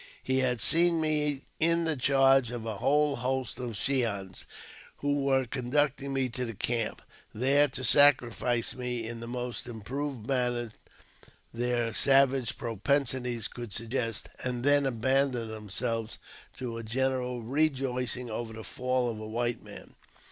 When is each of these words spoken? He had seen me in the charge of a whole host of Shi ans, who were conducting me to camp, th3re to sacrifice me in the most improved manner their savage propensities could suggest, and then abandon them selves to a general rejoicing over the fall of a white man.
He 0.23 0.39
had 0.39 0.61
seen 0.61 0.99
me 0.99 1.43
in 1.59 1.83
the 1.83 1.95
charge 1.95 2.49
of 2.49 2.65
a 2.65 2.77
whole 2.77 3.17
host 3.17 3.59
of 3.59 3.75
Shi 3.77 4.03
ans, 4.03 4.45
who 4.97 5.21
were 5.21 5.45
conducting 5.45 6.11
me 6.11 6.27
to 6.29 6.53
camp, 6.55 7.03
th3re 7.35 7.69
to 7.71 7.83
sacrifice 7.83 8.73
me 8.73 9.07
in 9.07 9.19
the 9.19 9.27
most 9.27 9.67
improved 9.67 10.25
manner 10.25 10.71
their 11.53 11.93
savage 11.93 12.57
propensities 12.57 13.47
could 13.47 13.73
suggest, 13.73 14.27
and 14.43 14.63
then 14.63 14.87
abandon 14.87 15.49
them 15.49 15.69
selves 15.69 16.17
to 16.57 16.77
a 16.79 16.83
general 16.83 17.43
rejoicing 17.43 18.27
over 18.27 18.53
the 18.53 18.63
fall 18.63 19.07
of 19.07 19.19
a 19.19 19.27
white 19.27 19.61
man. 19.63 19.93